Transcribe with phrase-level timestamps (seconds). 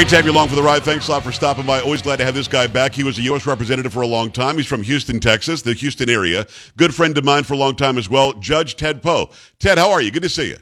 [0.00, 0.82] Great to have you along for the ride.
[0.82, 1.82] Thanks a lot for stopping by.
[1.82, 2.94] Always glad to have this guy back.
[2.94, 3.44] He was a U.S.
[3.44, 4.56] representative for a long time.
[4.56, 6.46] He's from Houston, Texas, the Houston area.
[6.78, 9.28] Good friend of mine for a long time as well, Judge Ted Poe.
[9.58, 10.10] Ted, how are you?
[10.10, 10.56] Good to see you.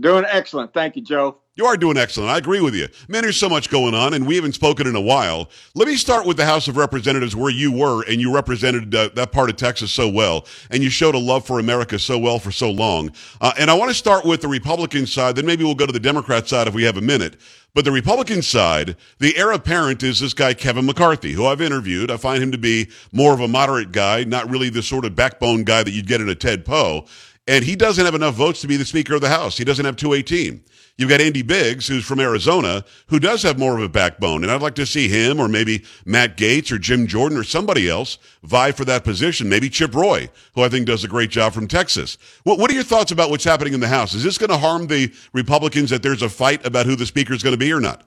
[0.00, 0.74] Doing excellent.
[0.74, 1.38] Thank you, Joe.
[1.60, 2.30] You are doing excellent.
[2.30, 2.88] I agree with you.
[3.06, 5.50] Man, there's so much going on, and we haven't spoken in a while.
[5.74, 9.10] Let me start with the House of Representatives, where you were, and you represented uh,
[9.12, 12.38] that part of Texas so well, and you showed a love for America so well
[12.38, 13.12] for so long.
[13.42, 15.92] Uh, and I want to start with the Republican side, then maybe we'll go to
[15.92, 17.38] the Democrat side if we have a minute.
[17.74, 22.10] But the Republican side, the heir apparent is this guy, Kevin McCarthy, who I've interviewed.
[22.10, 25.14] I find him to be more of a moderate guy, not really the sort of
[25.14, 27.04] backbone guy that you'd get in a Ted Poe.
[27.46, 29.58] And he doesn't have enough votes to be the Speaker of the House.
[29.58, 30.62] He doesn't have 218.
[31.00, 34.42] You've got Andy Biggs, who's from Arizona, who does have more of a backbone.
[34.42, 37.88] And I'd like to see him or maybe Matt Gaetz or Jim Jordan or somebody
[37.88, 39.48] else vie for that position.
[39.48, 42.18] Maybe Chip Roy, who I think does a great job from Texas.
[42.44, 44.12] What, what are your thoughts about what's happening in the House?
[44.12, 47.32] Is this going to harm the Republicans that there's a fight about who the Speaker
[47.32, 48.06] is going to be or not?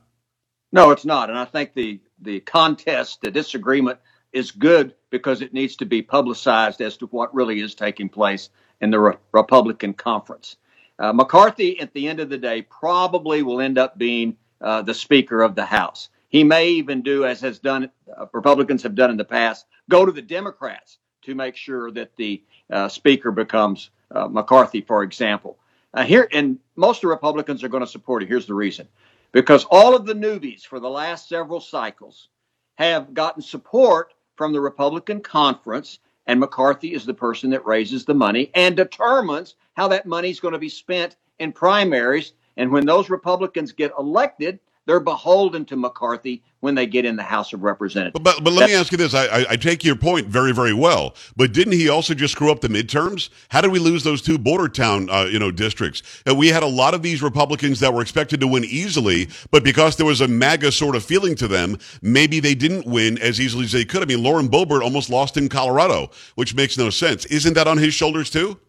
[0.72, 1.32] No, it's not.
[1.32, 3.98] And I think the, the contest, the disagreement
[4.34, 8.50] is good because it needs to be publicized as to what really is taking place
[8.82, 10.58] in the Re- Republican conference.
[11.00, 14.94] Uh, McCarthy, at the end of the day, probably will end up being uh, the
[14.94, 16.10] Speaker of the House.
[16.30, 20.06] He may even do, as has done uh, Republicans have done in the past, go
[20.06, 25.58] to the Democrats to make sure that the uh, Speaker becomes uh, McCarthy, for example.
[25.94, 28.30] Uh, here, and most of the Republicans are going to support it.
[28.30, 28.88] Here's the reason:
[29.32, 32.30] because all of the newbies for the last several cycles
[32.76, 38.14] have gotten support from the Republican conference and McCarthy is the person that raises the
[38.14, 42.34] money and determines how that money is going to be spent in primaries.
[42.58, 47.24] And when those Republicans get elected, they're beholden to McCarthy when they get in the
[47.24, 48.22] House of Representatives.
[48.22, 49.14] But, but, let That's, me ask you this.
[49.14, 51.16] I, I, I, take your point very, very well.
[51.36, 53.30] But didn't he also just screw up the midterms?
[53.50, 56.04] How did we lose those two border town, uh, you know, districts?
[56.28, 59.64] Uh, we had a lot of these Republicans that were expected to win easily, but
[59.64, 63.40] because there was a MAGA sort of feeling to them, maybe they didn't win as
[63.40, 64.02] easily as they could.
[64.02, 67.26] I mean, Lauren Boebert almost lost in Colorado, which makes no sense.
[67.26, 68.60] Isn't that on his shoulders too?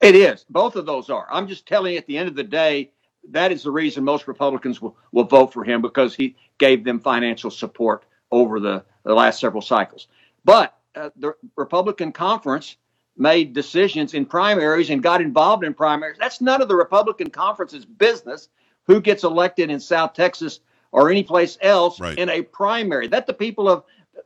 [0.00, 0.44] It is.
[0.50, 1.26] Both of those are.
[1.30, 2.90] I'm just telling you at the end of the day,
[3.30, 7.00] that is the reason most Republicans will, will vote for him because he gave them
[7.00, 10.08] financial support over the, the last several cycles.
[10.44, 12.76] But uh, the Republican conference
[13.16, 16.16] made decisions in primaries and got involved in primaries.
[16.18, 18.48] That's none of the Republican conference's business
[18.86, 20.60] who gets elected in South Texas
[20.92, 22.16] or any place else right.
[22.16, 23.08] in a primary.
[23.08, 23.84] That the people of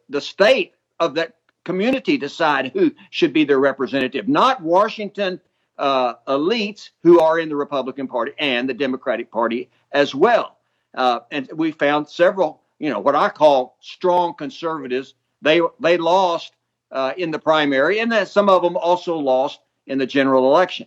[0.08, 5.40] the state of that community decide who should be their representative, not Washington
[5.80, 10.58] uh, elites who are in the Republican Party and the Democratic Party as well.
[10.94, 15.14] Uh, and we found several, you know, what I call strong conservatives.
[15.40, 16.52] They they lost
[16.92, 20.86] uh, in the primary, and then some of them also lost in the general election.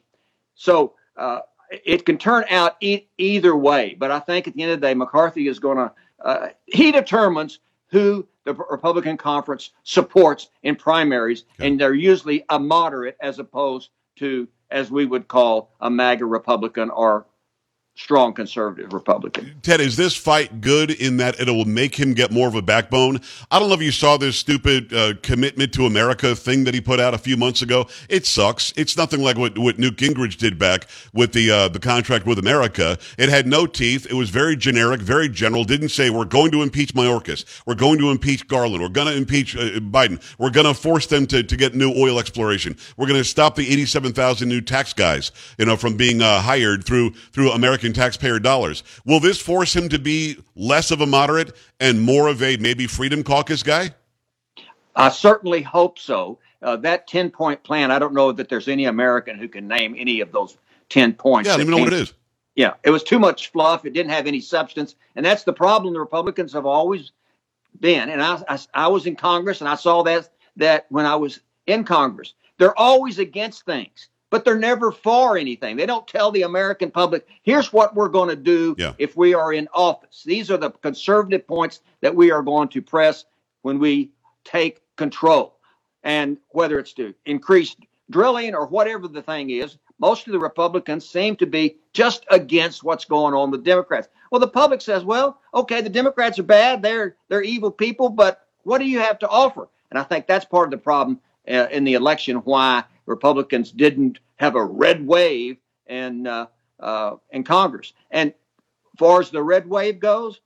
[0.54, 1.40] So uh,
[1.72, 3.96] it can turn out e- either way.
[3.98, 5.92] But I think at the end of the day, McCarthy is going to
[6.24, 11.68] uh, he determines who the Republican conference supports in primaries, okay.
[11.68, 16.90] and they're usually a moderate as opposed to as we would call a MAGA Republican
[16.90, 17.26] or
[17.96, 19.54] strong conservative Republican.
[19.62, 22.62] Ted, is this fight good in that it will make him get more of a
[22.62, 23.20] backbone?
[23.52, 26.82] I don't know if you saw this stupid uh, commitment to America thing that he
[26.82, 27.88] put out a few months ago.
[28.10, 28.74] It sucks.
[28.76, 32.40] It's nothing like what, what Newt Gingrich did back with the uh, the contract with
[32.40, 32.98] America.
[33.18, 34.08] It had no teeth.
[34.10, 35.64] It was very generic, very general.
[35.64, 37.46] Didn't say we're going to impeach Mayorkas.
[37.66, 38.82] We're going to impeach Garland.
[38.82, 40.22] We're going to impeach uh, Biden.
[40.40, 42.76] We're going to force them to, to get new oil exploration.
[42.98, 46.84] We're going to stop the 87,000 new tax guys, you know, from being uh, hired
[46.84, 48.84] through through American American taxpayer dollars.
[49.06, 52.88] Will this force him to be less of a moderate and more of a maybe
[52.88, 53.94] Freedom Caucus guy?
[54.96, 56.40] I certainly hope so.
[56.62, 59.96] Uh, that 10 point plan, I don't know that there's any American who can name
[59.98, 60.58] any of those
[60.90, 61.48] 10 points.
[61.48, 62.14] Yeah, I don't even know what it is.
[62.56, 63.84] Yeah, it was too much fluff.
[63.86, 64.96] It didn't have any substance.
[65.16, 67.12] And that's the problem the Republicans have always
[67.80, 68.10] been.
[68.10, 71.42] And I, I, I was in Congress and I saw that, that when I was
[71.68, 72.34] in Congress.
[72.60, 75.78] They're always against things but they're never for anything.
[75.78, 78.94] They don't tell the American public, here's what we're going to do yeah.
[78.98, 80.24] if we are in office.
[80.26, 83.26] These are the conservative points that we are going to press
[83.62, 84.10] when we
[84.44, 85.60] take control.
[86.04, 87.76] And whether it's to increase
[88.10, 92.84] drilling or whatever the thing is, most of the Republicans seem to be just against
[92.84, 94.08] what's going on with Democrats.
[94.32, 96.82] Well, the public says, well, okay, the Democrats are bad.
[96.82, 99.70] They're they're evil people, but what do you have to offer?
[99.92, 104.20] And I think that's part of the problem uh, in the election why Republicans didn't
[104.36, 105.58] have a red wave
[105.88, 106.48] in uh,
[106.80, 107.94] uh, in Congress.
[108.12, 108.34] And
[108.98, 110.42] far as the red wave goes,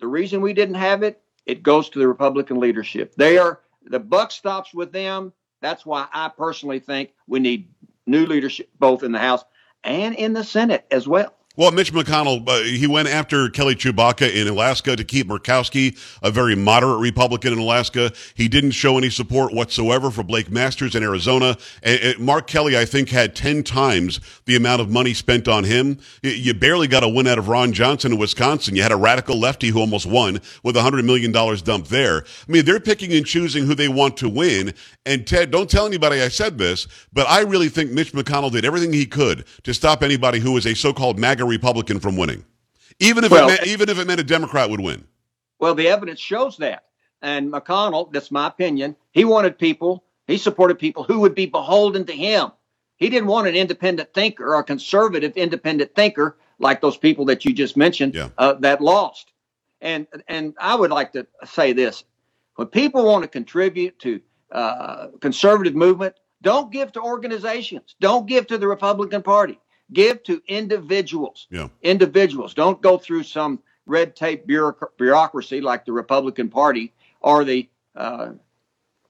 [0.00, 3.14] the reason we didn't have it, it goes to the Republican leadership.
[3.16, 5.32] They are the buck stops with them.
[5.60, 7.68] That's why I personally think we need
[8.06, 9.44] new leadership both in the House
[9.82, 11.34] and in the Senate as well.
[11.56, 16.32] Well, Mitch McConnell, uh, he went after Kelly Tshibaka in Alaska to keep Murkowski, a
[16.32, 18.10] very moderate Republican in Alaska.
[18.34, 21.56] He didn't show any support whatsoever for Blake Masters in Arizona.
[21.84, 25.62] And, and Mark Kelly, I think, had 10 times the amount of money spent on
[25.62, 26.00] him.
[26.24, 28.74] You barely got a win out of Ron Johnson in Wisconsin.
[28.74, 32.24] You had a radical lefty who almost won with $100 million dumped there.
[32.48, 34.74] I mean, they're picking and choosing who they want to win.
[35.06, 38.64] And Ted, don't tell anybody I said this, but I really think Mitch McConnell did
[38.64, 42.44] everything he could to stop anybody who was a so-called MAGA a Republican from winning,
[42.98, 45.04] even if well, it meant, even if it meant a Democrat would win.
[45.58, 46.84] Well, the evidence shows that.
[47.22, 52.04] And McConnell, that's my opinion, he wanted people, he supported people who would be beholden
[52.06, 52.50] to him.
[52.96, 57.44] He didn't want an independent thinker or a conservative independent thinker like those people that
[57.44, 58.28] you just mentioned yeah.
[58.38, 59.32] uh, that lost.
[59.80, 62.04] And and I would like to say this:
[62.56, 64.20] when people want to contribute to
[64.52, 67.96] uh, conservative movement, don't give to organizations.
[68.00, 69.58] Don't give to the Republican Party.
[69.92, 71.46] Give to individuals.
[71.50, 71.68] Yeah.
[71.82, 72.54] Individuals.
[72.54, 78.30] Don't go through some red tape bureaucracy like the Republican Party or the uh,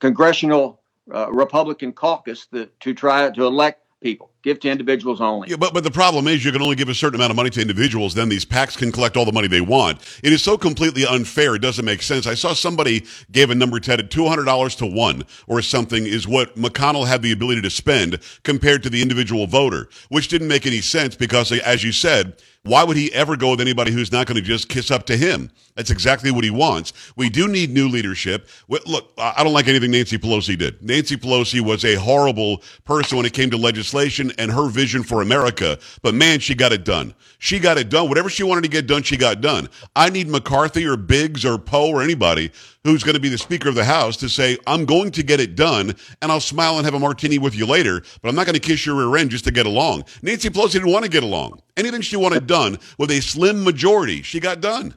[0.00, 0.80] Congressional
[1.12, 4.30] uh, Republican Caucus that, to try to elect people.
[4.44, 5.48] Give to individuals only.
[5.48, 7.48] Yeah, but but the problem is you can only give a certain amount of money
[7.48, 8.12] to individuals.
[8.12, 10.02] Then these PACs can collect all the money they want.
[10.22, 11.54] It is so completely unfair.
[11.54, 12.26] It doesn't make sense.
[12.26, 16.06] I saw somebody gave a number Ted at two hundred dollars to one or something
[16.06, 20.48] is what McConnell had the ability to spend compared to the individual voter, which didn't
[20.48, 24.10] make any sense because, as you said, why would he ever go with anybody who's
[24.10, 25.50] not going to just kiss up to him?
[25.74, 26.94] That's exactly what he wants.
[27.14, 28.48] We do need new leadership.
[28.68, 30.82] Look, I don't like anything Nancy Pelosi did.
[30.82, 35.22] Nancy Pelosi was a horrible person when it came to legislation and her vision for
[35.22, 35.78] America.
[36.02, 37.14] But man, she got it done.
[37.38, 38.08] She got it done.
[38.08, 39.68] Whatever she wanted to get done, she got done.
[39.94, 42.50] I need McCarthy or Biggs or Poe or anybody
[42.84, 45.40] who's going to be the Speaker of the House to say, I'm going to get
[45.40, 48.46] it done and I'll smile and have a martini with you later, but I'm not
[48.46, 50.04] going to kiss your rear end just to get along.
[50.22, 51.60] Nancy Pelosi didn't want to get along.
[51.76, 54.94] Anything she wanted done with a slim majority, she got done.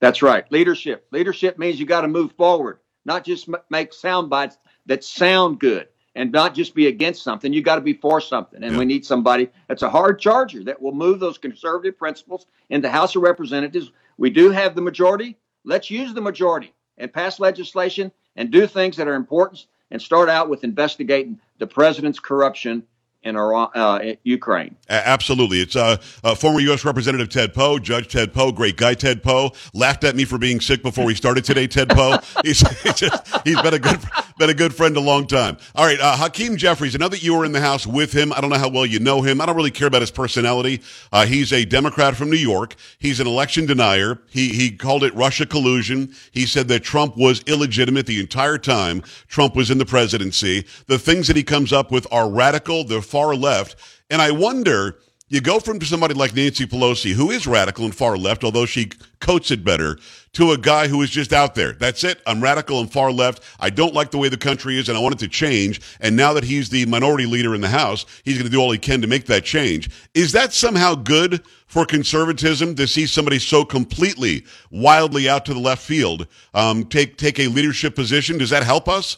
[0.00, 0.50] That's right.
[0.50, 1.06] Leadership.
[1.12, 5.88] Leadership means you got to move forward, not just make sound bites that sound good
[6.14, 7.52] and not just be against something.
[7.52, 8.62] You got to be for something.
[8.62, 8.78] And yeah.
[8.78, 12.90] we need somebody that's a hard charger that will move those conservative principles in the
[12.90, 13.90] House of Representatives.
[14.16, 15.36] We do have the majority.
[15.64, 20.28] Let's use the majority and pass legislation and do things that are important and start
[20.28, 22.84] out with investigating the president's corruption
[23.24, 24.76] in Iran, uh, Ukraine.
[24.88, 25.60] Absolutely.
[25.60, 26.84] It's uh, uh, former U.S.
[26.84, 29.52] Representative Ted Poe, Judge Ted Poe, great guy Ted Poe.
[29.72, 32.18] Laughed at me for being sick before we started today, Ted Poe.
[32.44, 33.98] he's, he's, just, he's been a good
[34.38, 35.56] been a good friend a long time.
[35.74, 38.32] All right, uh, Hakeem Jeffries, I know that you were in the house with him.
[38.32, 39.40] I don't know how well you know him.
[39.40, 40.82] I don't really care about his personality.
[41.12, 42.74] Uh, he's a Democrat from New York.
[42.98, 44.18] He's an election denier.
[44.30, 46.14] He, he called it Russia collusion.
[46.32, 50.66] He said that Trump was illegitimate the entire time Trump was in the presidency.
[50.86, 52.84] The things that he comes up with are radical.
[52.84, 53.76] They're far left.
[54.10, 54.98] And I wonder,
[55.28, 58.90] you go from somebody like Nancy Pelosi, who is radical and far left, although she
[59.24, 59.98] coats it better,
[60.34, 61.72] to a guy who is just out there.
[61.72, 62.20] That's it.
[62.26, 63.42] I'm radical and far left.
[63.58, 65.80] I don't like the way the country is and I want it to change.
[66.00, 68.70] And now that he's the minority leader in the House, he's going to do all
[68.70, 69.88] he can to make that change.
[70.12, 75.60] Is that somehow good for conservatism to see somebody so completely, wildly out to the
[75.60, 78.36] left field um, take, take a leadership position?
[78.36, 79.16] Does that help us?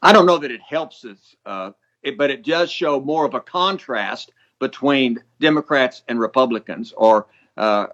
[0.00, 1.36] I don't know that it helps us.
[1.44, 7.26] Uh, it, but it does show more of a contrast between Democrats and Republicans or
[7.56, 7.86] uh,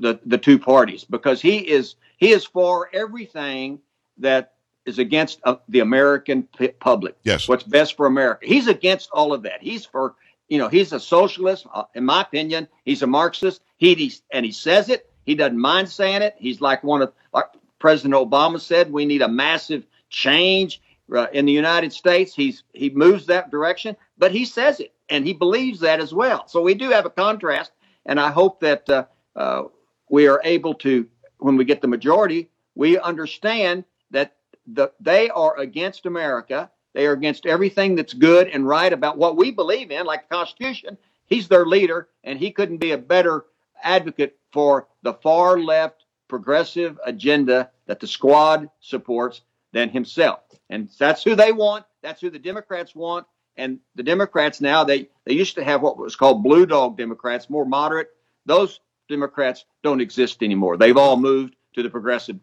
[0.00, 3.80] the the two parties because he is he is for everything
[4.18, 7.16] that is against uh, the American p- public.
[7.24, 8.46] Yes, what's best for America.
[8.46, 9.62] He's against all of that.
[9.62, 10.14] He's for
[10.48, 11.66] you know he's a socialist.
[11.72, 13.62] Uh, in my opinion, he's a Marxist.
[13.76, 15.10] He, he and he says it.
[15.24, 16.34] He doesn't mind saying it.
[16.38, 17.46] He's like one of like
[17.78, 18.92] President Obama said.
[18.92, 20.80] We need a massive change
[21.14, 22.34] uh, in the United States.
[22.34, 26.46] He's he moves that direction, but he says it and he believes that as well.
[26.48, 27.72] So we do have a contrast,
[28.04, 29.64] and I hope that uh, uh,
[30.08, 31.06] we are able to,
[31.38, 34.36] when we get the majority, we understand that
[34.66, 36.70] the, they are against America.
[36.94, 40.34] They are against everything that's good and right about what we believe in, like the
[40.34, 40.96] Constitution.
[41.26, 43.44] He's their leader, and he couldn't be a better
[43.82, 50.40] advocate for the far left progressive agenda that the squad supports than himself.
[50.70, 51.84] And that's who they want.
[52.02, 53.26] That's who the Democrats want.
[53.56, 57.48] And the Democrats now, they, they used to have what was called blue dog Democrats,
[57.48, 58.08] more moderate.
[58.44, 60.76] Those Democrats don't exist anymore.
[60.76, 62.38] They've all moved to the progressive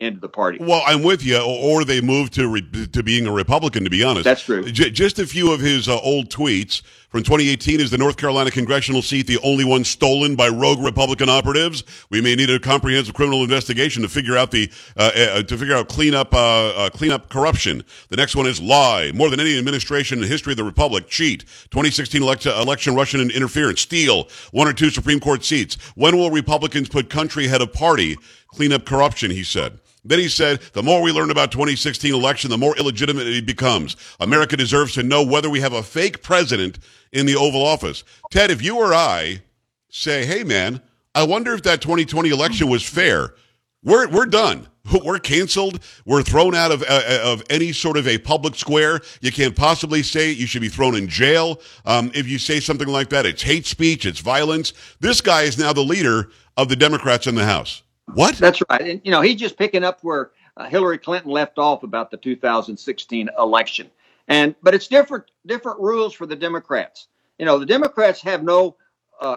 [0.00, 0.58] end of the party.
[0.60, 3.84] Well, I'm with you, or they moved to re- to being a Republican.
[3.84, 4.64] To be honest, that's true.
[4.70, 6.82] J- just a few of his uh, old tweets
[7.14, 11.28] from 2018 is the North Carolina congressional seat the only one stolen by rogue Republican
[11.28, 11.84] operatives?
[12.10, 15.76] We may need a comprehensive criminal investigation to figure out the uh, uh, to figure
[15.76, 17.84] out clean up uh, uh clean up corruption.
[18.08, 19.12] The next one is lie.
[19.14, 21.42] More than any administration in the history of the republic, cheat.
[21.70, 25.76] 2016 elect- election Russian interference, steal one or two Supreme Court seats.
[25.94, 28.16] When will Republicans put country ahead of party?
[28.48, 29.78] Clean up corruption, he said.
[30.04, 33.96] Then he said, the more we learn about 2016 election, the more illegitimate it becomes.
[34.20, 36.78] America deserves to know whether we have a fake president
[37.12, 38.04] in the Oval Office.
[38.30, 39.42] Ted, if you or I
[39.88, 40.82] say, hey, man,
[41.14, 43.34] I wonder if that 2020 election was fair,
[43.82, 44.68] we're, we're done.
[45.04, 45.80] We're canceled.
[46.04, 49.00] We're thrown out of, uh, uh, of any sort of a public square.
[49.22, 50.36] You can't possibly say it.
[50.36, 51.62] You should be thrown in jail.
[51.86, 54.74] Um, if you say something like that, it's hate speech, it's violence.
[55.00, 57.82] This guy is now the leader of the Democrats in the House.
[58.12, 58.36] What?
[58.36, 58.80] That's right.
[58.80, 62.16] And, you know, he's just picking up where uh, Hillary Clinton left off about the
[62.16, 63.90] 2016 election.
[64.28, 67.08] And but it's different different rules for the Democrats.
[67.38, 68.76] You know, the Democrats have no
[69.20, 69.36] uh,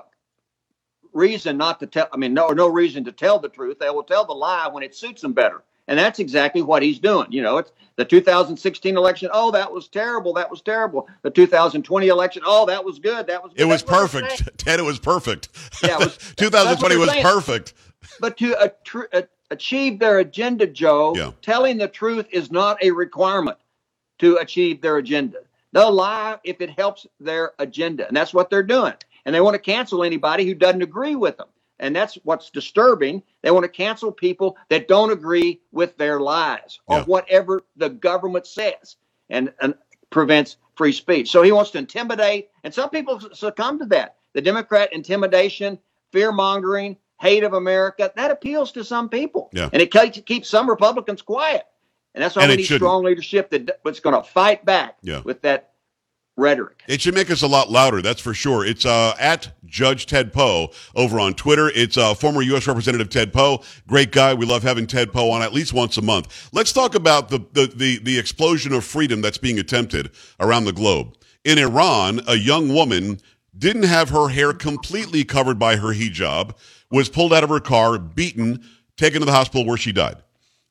[1.13, 2.07] reason not to tell.
[2.13, 3.79] I mean, no no reason to tell the truth.
[3.79, 5.63] They will tell the lie when it suits them better.
[5.89, 7.27] And that's exactly what he's doing.
[7.31, 9.29] You know, it's the 2016 election.
[9.31, 10.33] Oh, that was terrible.
[10.33, 11.07] That was terrible.
[11.21, 12.43] The 2020 election.
[12.45, 13.27] Oh, that was good.
[13.27, 13.53] That was.
[13.53, 13.61] Good.
[13.61, 14.57] It was that's perfect.
[14.57, 15.49] Ted, it was perfect.
[15.83, 17.23] Yeah, it was, 2020 was saying.
[17.23, 17.73] perfect.
[18.19, 21.31] But to achieve their agenda, Joe, yeah.
[21.41, 23.57] telling the truth is not a requirement
[24.19, 25.39] to achieve their agenda.
[25.73, 28.93] They'll lie if it helps their agenda, and that's what they're doing.
[29.25, 31.47] And they want to cancel anybody who doesn't agree with them.
[31.79, 33.21] And that's what's disturbing.
[33.43, 37.03] They want to cancel people that don't agree with their lies or yeah.
[37.03, 38.95] whatever the government says
[39.29, 39.75] and, and
[40.09, 41.29] prevents free speech.
[41.29, 44.15] So he wants to intimidate, and some people succumb to that.
[44.33, 45.77] The Democrat intimidation,
[46.11, 49.49] fear mongering, hate of America, that appeals to some people.
[49.53, 49.69] Yeah.
[49.73, 49.91] And it
[50.25, 51.65] keeps some Republicans quiet.
[52.13, 52.79] And that's why and we need shouldn't.
[52.79, 55.21] strong leadership that, that's going to fight back yeah.
[55.21, 55.71] with that
[56.35, 56.83] rhetoric.
[56.87, 58.65] It should make us a lot louder, that's for sure.
[58.65, 61.69] It's uh, at Judge Ted Poe over on Twitter.
[61.73, 62.67] It's uh, former U.S.
[62.67, 63.63] Representative Ted Poe.
[63.87, 64.33] Great guy.
[64.33, 66.49] We love having Ted Poe on at least once a month.
[66.53, 70.73] Let's talk about the, the, the, the explosion of freedom that's being attempted around the
[70.73, 71.15] globe.
[71.43, 73.19] In Iran, a young woman
[73.57, 76.55] didn't have her hair completely covered by her hijab
[76.91, 78.63] was pulled out of her car, beaten,
[78.97, 80.17] taken to the hospital where she died.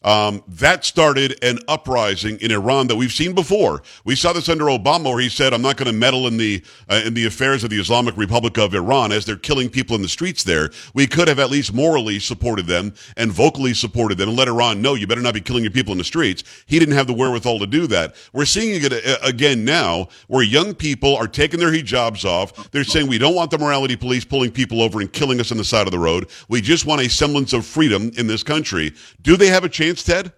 [0.06, 3.82] Um, that started an uprising in Iran that we've seen before.
[4.04, 6.62] We saw this under Obama, where he said, "I'm not going to meddle in the
[6.88, 10.02] uh, in the affairs of the Islamic Republic of Iran as they're killing people in
[10.02, 14.28] the streets there." We could have at least morally supported them and vocally supported them
[14.28, 16.44] and let Iran know you better not be killing your people in the streets.
[16.66, 18.14] He didn't have the wherewithal to do that.
[18.32, 22.70] We're seeing it uh, again now, where young people are taking their hijabs off.
[22.70, 25.58] They're saying we don't want the morality police pulling people over and killing us on
[25.58, 26.28] the side of the road.
[26.48, 28.94] We just want a semblance of freedom in this country.
[29.22, 29.95] Do they have a chance?
[29.96, 30.32] Chance, Ted?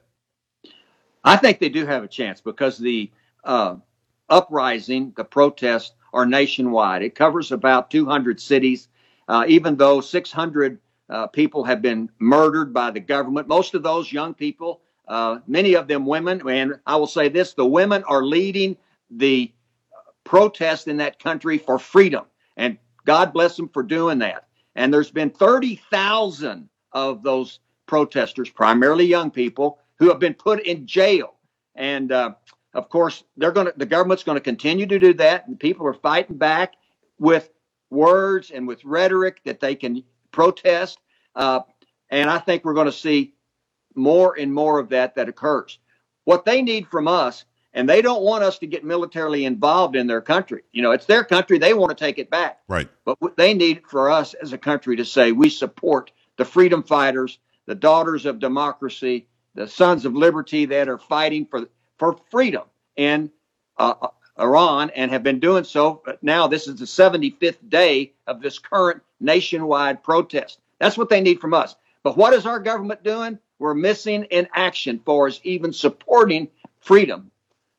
[1.25, 3.11] I think they do have a chance because the
[3.45, 3.77] uh,
[4.29, 7.03] uprising, the protests are nationwide.
[7.03, 8.89] It covers about 200 cities.
[9.27, 10.79] Uh, even though 600
[11.11, 15.75] uh, people have been murdered by the government, most of those young people, uh, many
[15.75, 18.77] of them women, and I will say this the women are leading
[19.11, 19.53] the
[20.25, 22.25] protest in that country for freedom.
[22.57, 24.47] And God bless them for doing that.
[24.75, 30.87] And there's been 30,000 of those protesters, primarily young people, who have been put in
[30.87, 31.35] jail.
[31.75, 32.35] And uh,
[32.75, 35.87] of course, they're going to the government's going to continue to do that, and people
[35.87, 36.75] are fighting back
[37.19, 37.51] with
[37.91, 40.99] words and with rhetoric that they can protest.
[41.35, 41.61] Uh,
[42.11, 43.35] and I think we're going to see
[43.95, 45.79] more and more of that that occurs.
[46.25, 50.07] What they need from us, and they don't want us to get militarily involved in
[50.07, 50.63] their country.
[50.73, 52.61] You know, it's their country; they want to take it back.
[52.69, 52.89] Right.
[53.05, 57.39] But they need for us as a country to say we support the freedom fighters
[57.69, 62.63] the daughters of democracy, the sons of liberty that are fighting for for freedom
[62.97, 63.31] in
[63.77, 64.09] uh, uh
[64.41, 66.01] Iran and have been doing so.
[66.05, 70.61] But now this is the 75th day of this current nationwide protest.
[70.79, 71.77] That's what they need from us.
[72.03, 73.39] But what is our government doing?
[73.59, 76.49] We're missing in action for us even supporting
[76.81, 77.31] freedom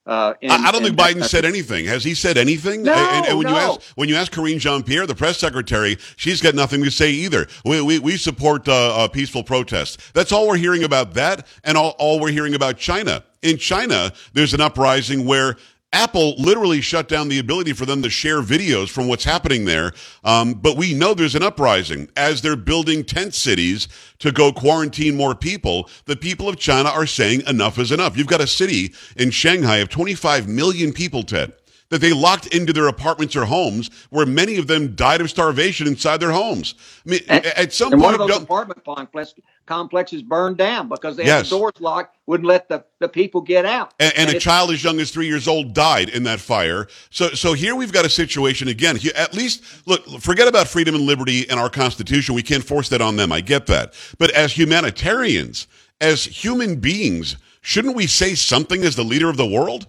[0.06, 1.86] uh, and, I, don't think Biden said anything.
[1.86, 2.84] Has he said anything?
[2.84, 3.54] No, and, and when no.
[3.54, 6.90] you ask when you ask Karine Jean Pierre, the press secretary, she's got nothing to
[6.90, 7.48] say either.
[7.64, 10.12] We we, we support uh, uh, peaceful protests.
[10.14, 13.24] That's all we're hearing about that, and all, all we're hearing about China.
[13.42, 15.58] In China, there's an uprising where
[15.92, 19.92] Apple literally shut down the ability for them to share videos from what's happening there.
[20.24, 23.88] Um, but we know there's an uprising as they're building tent cities
[24.20, 25.90] to go quarantine more people.
[26.06, 28.16] The people of China are saying enough is enough.
[28.16, 31.54] You've got a city in Shanghai of 25 million people, Ted.
[31.90, 35.88] That they locked into their apartments or homes, where many of them died of starvation
[35.88, 36.76] inside their homes.
[37.06, 39.34] I mean, And- at some And point, one of those don't- apartment complex,
[39.66, 41.38] complexes burned down because they Yes.
[41.38, 43.94] had the doors locked, wouldn't let the, the people get out.
[44.00, 46.88] and, and a child as young as three years old died in that fire.
[47.10, 49.00] So, so here we've got a situation again.
[49.16, 52.36] At least, look, forget about freedom and liberty and our Constitution.
[52.36, 53.32] We can't force that on them.
[53.32, 53.94] I get that.
[54.18, 55.68] But as humanitarians,
[56.02, 59.88] as human beings, shouldn't we say something as the leader of the world?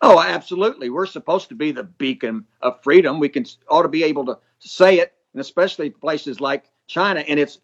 [0.00, 0.90] Oh, absolutely.
[0.90, 3.18] We're supposed to be the beacon of freedom.
[3.18, 7.38] We can ought to be able to say it, and especially places like China, and
[7.40, 7.58] it's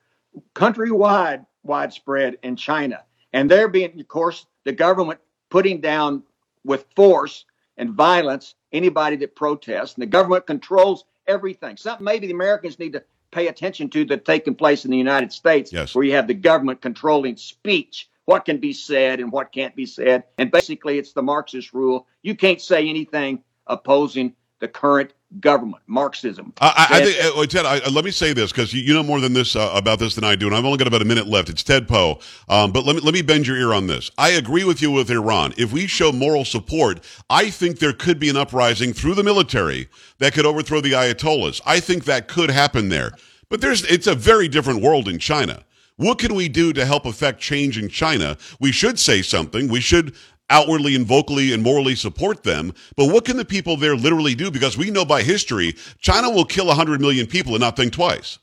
[0.55, 3.03] countrywide, widespread in China.
[3.33, 6.23] And they're being, of course, the government putting down
[6.65, 7.45] with force
[7.77, 11.77] and violence anybody that protests, and the government controls everything.
[11.77, 15.33] Something maybe the Americans need to pay attention to that's taking place in the United
[15.33, 15.95] States, Yes.
[15.95, 19.87] where you have the government controlling speech, what can be said and what can't be
[19.87, 20.25] said.
[20.39, 22.07] And basically, it's the Marxist rule.
[22.23, 26.53] You can't say anything opposing the current government, Marxism.
[26.61, 29.03] I, I, I think, uh, Ted, I, let me say this because you, you know
[29.03, 31.05] more than this uh, about this than I do, and I've only got about a
[31.05, 31.49] minute left.
[31.49, 34.11] It's Ted Poe, um, but let me let me bend your ear on this.
[34.17, 35.53] I agree with you with Iran.
[35.57, 39.89] If we show moral support, I think there could be an uprising through the military
[40.19, 41.61] that could overthrow the Ayatollahs.
[41.67, 43.13] I think that could happen there,
[43.49, 45.65] but there's it's a very different world in China.
[45.97, 48.37] What can we do to help affect change in China?
[48.59, 49.69] We should say something.
[49.69, 50.17] We should
[50.51, 52.75] outwardly and vocally and morally support them.
[52.97, 54.51] But what can the people there literally do?
[54.51, 58.41] Because we know by history, China will kill 100 million people and not think twice.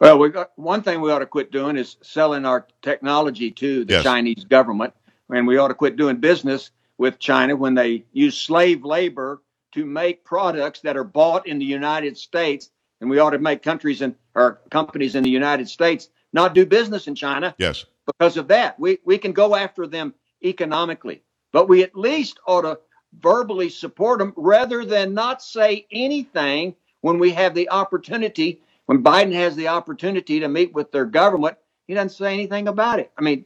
[0.00, 3.84] Well, we got one thing we ought to quit doing is selling our technology to
[3.84, 4.02] the Yes.
[4.02, 4.94] Chinese government,
[5.30, 9.42] and we ought to quit doing business with China when they use slave labor
[9.74, 13.62] to make products that are bought in the United States, and we ought to make
[13.62, 17.84] countries and or companies in the United States not do business in China Yes.
[18.06, 18.78] because of that.
[18.78, 22.78] We we can go after them economically, but we at least ought to
[23.20, 28.60] verbally support them rather than not say anything when we have the opportunity.
[28.86, 33.00] When Biden has the opportunity to meet with their government, he doesn't say anything about
[33.00, 33.10] it.
[33.18, 33.44] I mean,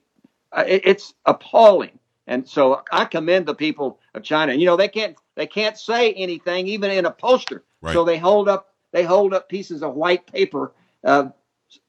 [0.52, 1.98] uh, it's appalling.
[2.28, 4.54] And so I commend the people of China.
[4.54, 7.64] You know, they can't they can't say anything even in a poster.
[7.80, 7.92] Right.
[7.92, 10.72] So they hold up they hold up pieces of white paper
[11.04, 11.30] uh,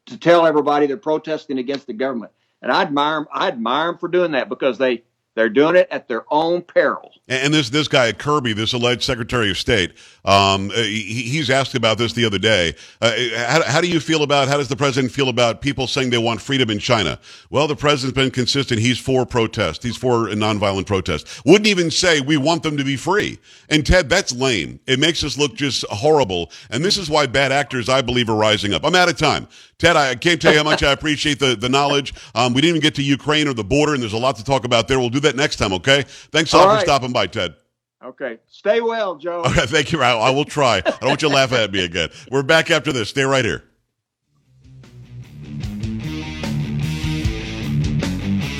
[0.07, 2.31] to tell everybody they're protesting against the government.
[2.61, 3.27] And I admire them.
[3.31, 5.03] I admire them for doing that because they
[5.35, 7.11] they're doing it at their own peril.
[7.27, 9.93] And this this guy Kirby, this alleged Secretary of State,
[10.25, 12.75] um, uh, he, he's asked about this the other day.
[13.01, 14.47] Uh, how, how do you feel about?
[14.47, 17.19] How does the president feel about people saying they want freedom in China?
[17.49, 18.81] Well, the president's been consistent.
[18.81, 19.83] He's for protest.
[19.83, 21.43] He's for a nonviolent protest.
[21.45, 23.39] Wouldn't even say we want them to be free.
[23.69, 24.81] And Ted, that's lame.
[24.85, 26.51] It makes us look just horrible.
[26.69, 28.83] And this is why bad actors, I believe, are rising up.
[28.85, 29.47] I'm out of time.
[29.83, 32.13] Ted, I can't tell you how much I appreciate the, the knowledge.
[32.35, 34.43] Um, we didn't even get to Ukraine or the border, and there's a lot to
[34.45, 34.97] talk about there.
[34.97, 36.05] We'll do that next time, okay?
[36.31, 37.55] Thanks a lot All for stopping by, Ted.
[38.01, 39.41] Okay, stay well, Joe.
[39.41, 40.21] All right, thank you, Raul.
[40.21, 40.77] I will try.
[40.77, 42.11] I don't want you to laugh at me again.
[42.31, 43.09] We're back after this.
[43.09, 43.61] Stay right here.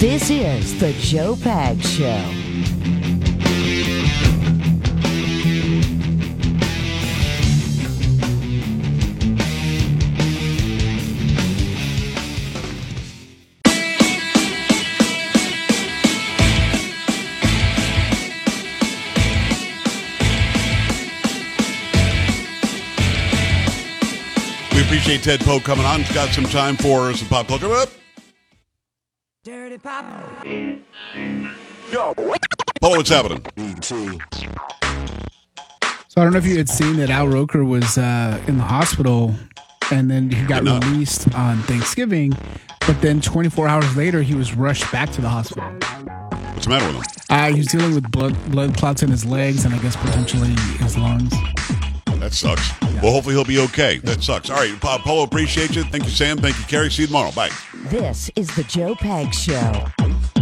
[0.02, 2.43] This is the Joe Pags Show.
[24.94, 26.04] Appreciate Ted Poe coming on.
[26.04, 27.74] He's got some time for some pop culture.
[27.74, 27.90] Up.
[29.44, 30.06] Dirty Pop.
[32.80, 33.44] Paul, what's happening?
[33.82, 33.96] So
[36.22, 39.34] I don't know if you had seen that Al Roker was uh, in the hospital,
[39.92, 40.86] and then he got Did not.
[40.86, 42.34] released on Thanksgiving.
[42.86, 45.68] But then 24 hours later, he was rushed back to the hospital.
[46.54, 47.04] What's the matter with him?
[47.32, 50.54] Uh, he was dealing with blood blood clots in his legs and I guess potentially
[50.78, 51.34] his lungs.
[52.24, 52.82] That sucks.
[53.02, 53.98] Well, hopefully he'll be okay.
[53.98, 54.50] That sucks.
[54.50, 55.84] All right, Pa- Paul, appreciate you.
[55.84, 56.38] Thank you, Sam.
[56.38, 56.90] Thank you, Carrie.
[56.90, 57.34] See you tomorrow.
[57.34, 57.50] Bye.
[57.88, 60.33] This is the Joe Pags Show.